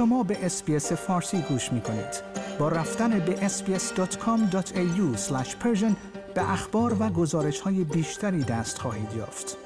شما 0.00 0.22
به 0.22 0.44
SBS 0.44 0.92
فارسی 0.92 1.42
گوش 1.48 1.72
می 1.72 1.80
کنید. 1.80 2.22
با 2.58 2.68
رفتن 2.68 3.18
به 3.18 3.48
sbs.com.au 3.48 5.24
به 6.34 6.52
اخبار 6.52 6.96
و 7.00 7.08
گزارش 7.08 7.60
های 7.60 7.84
بیشتری 7.84 8.44
دست 8.44 8.78
خواهید 8.78 9.12
یافت. 9.16 9.56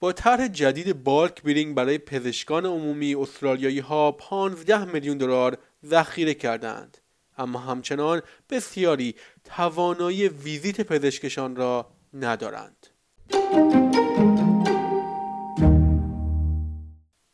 با 0.00 0.12
طرح 0.12 0.48
جدید 0.48 1.04
bulk 1.04 1.42
billing 1.42 1.74
برای 1.74 1.98
پزشکان 1.98 2.66
عمومی 2.66 3.14
استرالیایی 3.14 3.78
ها 3.78 4.12
15 4.12 4.84
میلیون 4.84 5.18
دلار 5.18 5.58
ذخیره 5.86 6.34
کردند 6.34 6.98
اما 7.38 7.58
همچنان 7.58 8.22
بسیاری 8.50 9.14
توانایی 9.44 10.28
ویزیت 10.28 10.80
پزشکشان 10.80 11.56
را 11.56 11.86
ندارند. 12.14 12.86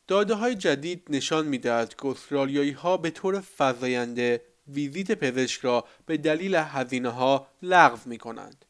داده 0.09 0.35
های 0.35 0.55
جدید 0.55 1.03
نشان 1.09 1.47
می‌دهد 1.47 1.95
که 1.95 2.07
استرالیایی 2.07 2.71
ها 2.71 2.97
به 2.97 3.11
طور 3.11 3.43
فزاینده 3.59 4.43
ویزیت 4.69 5.13
پزشک 5.13 5.61
را 5.61 5.85
به 6.07 6.17
دلیل 6.17 6.55
هزینه 6.55 7.09
ها 7.09 7.49
لغو 7.63 7.99
می 8.05 8.19
کنند. 8.19 8.65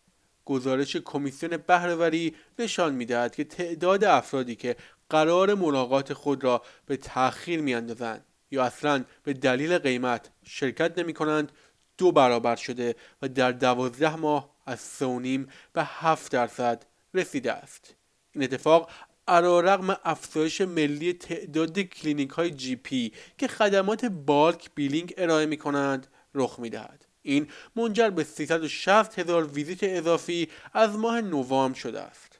گزارش 0.44 0.96
کمیسیون 0.96 1.56
بهرهوری 1.56 2.34
نشان 2.58 2.94
می‌دهد 2.94 3.34
که 3.34 3.44
تعداد 3.44 4.04
افرادی 4.04 4.56
که 4.56 4.76
قرار 5.10 5.54
ملاقات 5.54 6.12
خود 6.12 6.44
را 6.44 6.62
به 6.86 6.96
تأخیر 6.96 7.60
میاندازند 7.60 8.24
یا 8.50 8.64
اصلا 8.64 9.04
به 9.22 9.32
دلیل 9.32 9.78
قیمت 9.78 10.30
شرکت 10.44 10.98
نمی 10.98 11.14
کنند 11.14 11.52
دو 11.98 12.12
برابر 12.12 12.56
شده 12.56 12.94
و 13.22 13.28
در 13.28 13.52
دوازده 13.52 14.16
ماه 14.16 14.50
از 14.66 14.80
سونیم 14.80 15.48
به 15.72 15.84
هفت 15.84 16.32
درصد 16.32 16.86
رسیده 17.14 17.52
است 17.52 17.94
این 18.32 18.44
اتفاق 18.44 18.90
رغم 19.28 19.96
افزایش 20.04 20.60
ملی 20.60 21.12
تعداد 21.12 21.80
کلینیک 21.80 22.30
های 22.30 22.50
GP 22.50 23.12
که 23.38 23.48
خدمات 23.48 24.04
bulk 24.04 24.70
billing 24.74 25.14
ارائه 25.18 25.46
می 25.46 25.56
کنند 25.56 26.06
رخ 26.34 26.58
می 26.58 26.70
دهد. 26.70 27.06
این 27.22 27.46
منجر 27.76 28.10
به 28.10 28.24
360 28.24 29.18
هزار 29.18 29.46
ویزیت 29.46 29.78
اضافی 29.82 30.48
از 30.72 30.96
ماه 30.96 31.20
نوامبر 31.20 31.78
شده 31.78 32.00
است. 32.00 32.38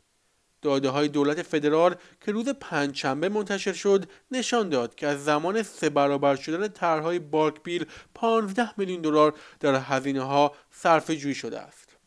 داده 0.63 0.89
های 0.89 1.09
دولت 1.09 1.43
فدرال 1.43 1.95
که 2.21 2.33
روز 2.33 2.49
پنجشنبه 2.49 3.29
منتشر 3.29 3.73
شد 3.73 4.11
نشان 4.31 4.69
داد 4.69 4.95
که 4.95 5.07
از 5.07 5.25
زمان 5.25 5.63
سه 5.63 5.91
برابر 5.91 6.37
شدن 6.37 6.69
طرحهای 6.69 7.19
bulk 7.19 7.63
bill 7.63 7.87
15 8.15 8.71
میلیون 8.77 9.01
دلار 9.01 9.35
در 9.61 9.75
هزینه 9.75 10.23
ها 10.23 10.55
صرفه 10.71 11.17
جویی 11.17 11.35
شده 11.35 11.61
است. 11.61 11.98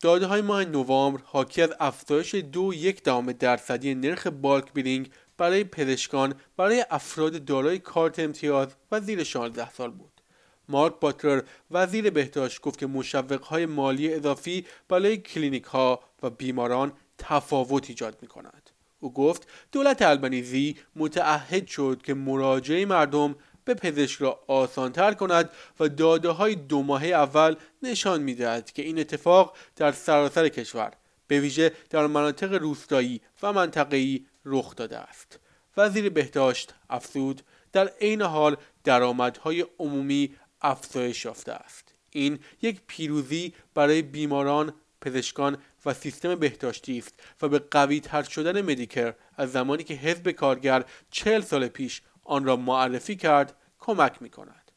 داده 0.00 0.26
های 0.26 0.42
ماه 0.42 0.64
نوامبر 0.64 1.20
حاکی 1.24 1.62
از 1.62 1.74
افزایش 1.80 2.34
دو 2.34 2.74
یک 2.74 3.04
دهم 3.04 3.32
درصدی 3.32 3.94
نرخ 3.94 4.26
bulk 4.26 4.72
billing 4.72 5.10
برای 5.38 5.64
پزشکان 5.64 6.34
برای 6.56 6.84
افراد 6.90 7.44
دارای 7.44 7.78
کارت 7.78 8.18
امتیاز 8.18 8.68
و 8.92 9.00
زیر 9.00 9.24
16 9.24 9.70
سال 9.70 9.90
بود. 9.90 10.20
مارک 10.68 10.94
باتلر 11.00 11.42
وزیر 11.70 12.10
بهداشت 12.10 12.60
گفت 12.60 12.78
که 12.78 12.86
مشوق 12.86 13.42
های 13.42 13.66
مالی 13.66 14.14
اضافی 14.14 14.66
برای 14.88 15.16
کلینیک 15.16 15.64
ها 15.64 16.00
و 16.22 16.30
بیماران 16.30 16.92
تفاوت 17.18 17.88
ایجاد 17.90 18.18
می 18.22 18.28
کند. 18.28 18.70
او 19.00 19.12
گفت 19.12 19.48
دولت 19.72 20.02
البنیزی 20.02 20.76
متعهد 20.96 21.66
شد 21.66 22.02
که 22.04 22.14
مراجعه 22.14 22.86
مردم 22.86 23.34
به 23.64 23.74
پزشک 23.74 24.20
را 24.20 24.40
آسانتر 24.46 25.14
کند 25.14 25.50
و 25.80 25.88
داده 25.88 26.28
های 26.28 26.54
دو 26.54 26.82
ماهه 26.82 27.06
اول 27.06 27.56
نشان 27.82 28.22
می‌دهد 28.22 28.72
که 28.72 28.82
این 28.82 28.98
اتفاق 28.98 29.56
در 29.76 29.92
سراسر 29.92 30.48
کشور 30.48 30.92
به 31.26 31.40
ویژه 31.40 31.72
در 31.90 32.06
مناطق 32.06 32.52
روستایی 32.52 33.20
و 33.42 33.52
منطقه‌ای 33.52 34.26
رخ 34.44 34.76
داده 34.76 34.98
است. 34.98 35.38
وزیر 35.76 36.10
بهداشت 36.10 36.74
افزود 36.90 37.42
در 37.72 37.88
عین 38.00 38.22
حال 38.22 38.56
درآمدهای 38.84 39.66
عمومی 39.78 40.34
افزایش 40.62 41.24
یافته 41.24 41.52
است. 41.52 41.94
این 42.10 42.38
یک 42.62 42.80
پیروزی 42.86 43.54
برای 43.74 44.02
بیماران 44.02 44.74
پزشکان 45.00 45.58
و 45.86 45.94
سیستم 45.94 46.34
بهداشتی 46.34 46.98
است 46.98 47.14
و 47.42 47.48
به 47.48 47.58
قوی 47.58 48.00
تر 48.00 48.22
شدن 48.22 48.62
مدیکر 48.62 49.14
از 49.36 49.52
زمانی 49.52 49.84
که 49.84 49.94
حزب 49.94 50.30
کارگر 50.30 50.84
چهل 51.10 51.40
سال 51.40 51.68
پیش 51.68 52.02
آن 52.24 52.44
را 52.44 52.56
معرفی 52.56 53.16
کرد 53.16 53.56
کمک 53.90 54.22
می 54.22 54.30
کند. 54.30 54.70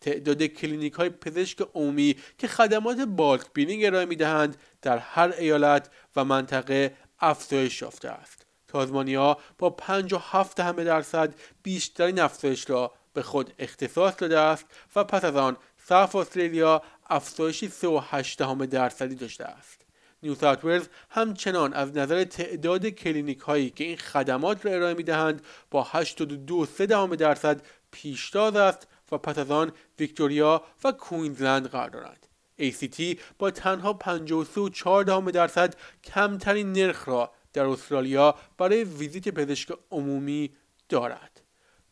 تعداد 0.00 0.42
کلینیک 0.42 0.92
های 0.92 1.10
پزشک 1.10 1.60
عمومی 1.74 2.16
که 2.38 2.48
خدمات 2.48 2.98
bulk 2.98 3.46
billing 3.54 3.84
ارائه 3.84 4.06
می 4.06 4.16
دهند 4.16 4.56
در 4.82 4.98
هر 4.98 5.34
ایالت 5.38 5.90
و 6.16 6.24
منطقه 6.24 6.96
افزایش 7.20 7.82
یافته 7.82 8.08
است. 8.08 8.46
تازمانیا 8.68 9.38
با 9.58 9.70
57 9.70 10.60
دهم 10.60 10.84
درصد 10.84 11.34
بیشترین 11.62 12.20
افزایش 12.20 12.70
را 12.70 12.92
به 13.14 13.22
خود 13.22 13.54
اختصاص 13.58 14.14
داده 14.18 14.38
است 14.38 14.66
و 14.96 15.04
پس 15.04 15.24
از 15.24 15.36
آن 15.36 15.56
South 15.88 16.16
Australia 16.16 16.82
افزایشی 17.10 17.68
3.8 17.68 18.66
درصدی 18.66 19.14
داشته 19.14 19.44
است. 19.44 19.82
New 20.22 20.34
South 20.34 20.90
همچنان 21.10 21.72
از 21.72 21.96
نظر 21.96 22.24
تعداد 22.24 22.86
کلینیک 22.86 23.40
هایی 23.40 23.70
که 23.70 23.84
این 23.84 23.96
خدمات 23.96 24.66
را 24.66 24.72
ارائه 24.72 24.94
می 24.94 25.02
دهند 25.02 25.42
با 25.70 25.84
82.3 25.84 27.16
درصد 27.16 27.62
پیشتاز 27.92 28.56
است 28.56 28.88
و 29.12 29.18
پس 29.18 29.38
از 29.38 29.50
آن 29.50 29.72
ویکتوریا 29.98 30.62
و 30.84 30.92
کوینزلند 30.92 31.66
قرار 31.66 31.90
دارند. 31.90 32.26
ACT 32.60 33.18
با 33.38 33.50
تنها 33.50 33.98
53.4 34.04 35.30
درصد 35.32 35.74
کمترین 36.04 36.72
نرخ 36.72 37.08
را 37.08 37.32
در 37.52 37.64
استرالیا 37.64 38.34
برای 38.58 38.84
ویزیت 38.84 39.28
پزشک 39.28 39.72
عمومی 39.90 40.50
دارد. 40.88 41.42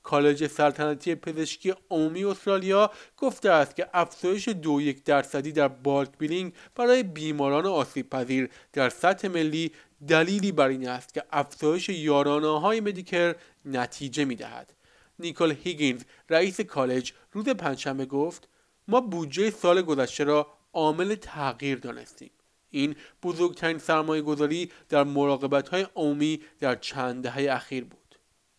کالج 0.02 0.46
سلطنتی 0.46 1.14
پزشکی 1.14 1.74
عمومی 1.90 2.24
استرالیا 2.24 2.90
گفته 3.16 3.50
است 3.50 3.76
که 3.76 3.88
افزایش 3.94 4.48
دو 4.48 4.80
یک 4.80 5.04
درصدی 5.04 5.52
در 5.52 5.68
بالک 5.68 6.18
بیلینگ 6.18 6.52
برای 6.74 7.02
بیماران 7.02 7.66
آسیب 7.66 8.10
پذیر 8.10 8.50
در 8.72 8.88
سطح 8.88 9.28
ملی 9.28 9.72
دلیلی 10.08 10.52
بر 10.52 10.68
این 10.68 10.88
است 10.88 11.14
که 11.14 11.24
افزایش 11.32 11.88
یارانه 11.88 12.60
های 12.60 12.80
مدیکر 12.80 13.34
نتیجه 13.64 14.24
می 14.24 14.34
دهد. 14.34 14.72
نیکل 15.20 15.54
هیگینز 15.64 16.02
رئیس 16.30 16.60
کالج 16.60 17.12
روز 17.32 17.48
پنجشنبه 17.48 18.06
گفت 18.06 18.48
ما 18.88 19.00
بودجه 19.00 19.50
سال 19.50 19.82
گذشته 19.82 20.24
را 20.24 20.46
عامل 20.72 21.14
تغییر 21.14 21.78
دانستیم. 21.78 22.30
این 22.70 22.96
بزرگترین 23.22 23.78
سرمایه 23.78 24.22
گذاری 24.22 24.70
در 24.88 25.04
مراقبت 25.04 25.68
های 25.68 25.86
عمومی 25.96 26.40
در 26.58 26.74
چند 26.74 27.22
دهه 27.22 27.54
اخیر 27.54 27.84
بود. 27.84 28.00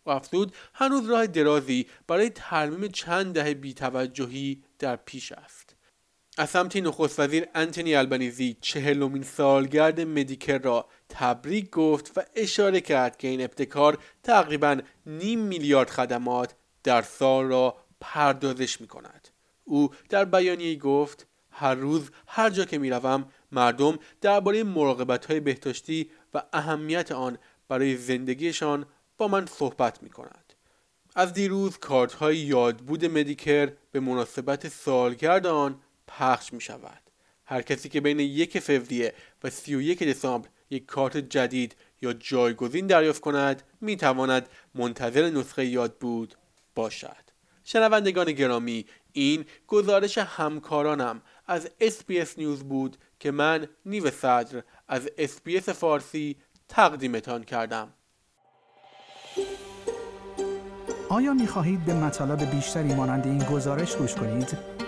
و 0.06 0.10
افزود 0.10 0.54
هنوز 0.74 1.10
راه 1.10 1.26
درازی 1.26 1.86
برای 2.06 2.30
ترمیم 2.30 2.88
چند 2.88 3.34
دهه 3.34 3.54
بیتوجهی 3.54 4.62
در 4.78 4.96
پیش 4.96 5.32
است 5.32 5.71
از 6.38 6.50
سمت 6.50 6.76
نخست 6.76 7.20
وزیر 7.20 7.46
انتونی 7.54 7.94
البنیزی 7.94 8.56
چهلمین 8.60 9.22
سالگرد 9.22 10.00
مدیکر 10.00 10.58
را 10.58 10.88
تبریک 11.08 11.70
گفت 11.70 12.12
و 12.16 12.22
اشاره 12.36 12.80
کرد 12.80 13.16
که 13.16 13.28
این 13.28 13.40
ابتکار 13.40 13.98
تقریبا 14.22 14.80
نیم 15.06 15.38
میلیارد 15.38 15.90
خدمات 15.90 16.54
در 16.84 17.02
سال 17.02 17.44
را 17.44 17.76
پردازش 18.00 18.80
می 18.80 18.86
کند. 18.86 19.28
او 19.64 19.90
در 20.08 20.24
بیانیه 20.24 20.78
گفت 20.78 21.26
هر 21.50 21.74
روز 21.74 22.10
هر 22.26 22.50
جا 22.50 22.64
که 22.64 22.78
می 22.78 22.90
روم 22.90 23.24
مردم 23.52 23.98
درباره 24.20 24.62
مراقبت 24.64 25.26
های 25.26 25.40
بهداشتی 25.40 26.10
و 26.34 26.42
اهمیت 26.52 27.12
آن 27.12 27.38
برای 27.68 27.96
زندگیشان 27.96 28.86
با 29.18 29.28
من 29.28 29.46
صحبت 29.46 30.02
می 30.02 30.10
کند. 30.10 30.52
از 31.14 31.32
دیروز 31.32 31.78
کارت 31.78 32.12
های 32.12 32.36
یادبود 32.36 33.04
مدیکر 33.04 33.72
به 33.92 34.00
مناسبت 34.00 34.68
سالگرد 34.68 35.46
آن 35.46 35.80
پخش 36.18 36.52
می 36.52 36.60
شود. 36.60 37.10
هر 37.44 37.62
کسی 37.62 37.88
که 37.88 38.00
بین 38.00 38.20
یک 38.20 38.58
فوریه 38.58 39.14
و 39.44 39.50
31 39.50 40.02
دسامبر 40.02 40.48
یک 40.70 40.86
کارت 40.86 41.16
جدید 41.16 41.76
یا 42.02 42.12
جایگزین 42.12 42.86
دریافت 42.86 43.20
کند 43.20 43.62
می 43.80 43.96
تواند 43.96 44.48
منتظر 44.74 45.30
نسخه 45.30 45.66
یادبود 45.66 46.34
باشد. 46.74 47.22
شنوندگان 47.64 48.32
گرامی 48.32 48.86
این 49.12 49.44
گزارش 49.66 50.18
همکارانم 50.18 51.22
از 51.46 51.68
SBS 51.80 52.38
نیوز 52.38 52.62
بود 52.62 52.96
که 53.20 53.30
من 53.30 53.68
نیو 53.86 54.10
صدر 54.10 54.62
از 54.88 55.06
SBS 55.06 55.70
فارسی 55.70 56.36
تقدیمتان 56.68 57.44
کردم. 57.44 57.92
آیا 61.08 61.34
می 61.34 61.46
خواهید 61.46 61.84
به 61.84 61.94
مطالب 61.94 62.50
بیشتری 62.50 62.94
مانند 62.94 63.26
این 63.26 63.44
گزارش 63.44 63.96
گوش 63.96 64.14
کنید؟ 64.14 64.81